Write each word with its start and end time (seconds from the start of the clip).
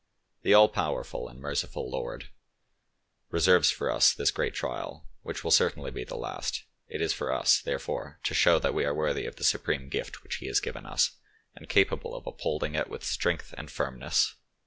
The 0.41 0.55
all 0.55 0.67
powerful 0.67 1.27
and 1.27 1.39
merciful 1.39 1.87
Lord 1.87 2.31
reserves 3.29 3.69
for 3.69 3.91
us 3.91 4.13
this 4.15 4.31
great 4.31 4.55
trial, 4.55 5.05
which 5.21 5.43
will 5.43 5.51
certainly 5.51 5.91
be 5.91 6.03
the 6.03 6.17
last; 6.17 6.63
it 6.87 7.01
is 7.03 7.13
for 7.13 7.31
us, 7.31 7.61
therefore, 7.61 8.19
to 8.23 8.33
show 8.33 8.57
that 8.57 8.73
we 8.73 8.83
are 8.83 8.95
worthy 8.95 9.27
of 9.27 9.35
the 9.35 9.43
supreme 9.43 9.89
gift 9.89 10.23
which 10.23 10.37
He 10.37 10.47
has 10.47 10.59
given 10.59 10.87
us, 10.87 11.17
and 11.55 11.69
capable 11.69 12.15
of 12.15 12.25
upholding 12.25 12.73
it 12.73 12.89
with 12.89 13.03
strength 13.03 13.53
and 13.55 13.69
firmness. 13.69 14.33